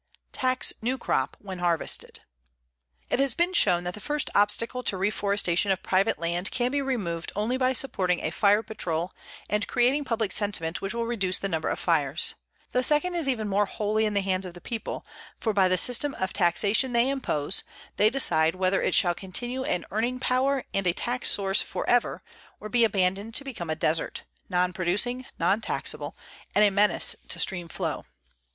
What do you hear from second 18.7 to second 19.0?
it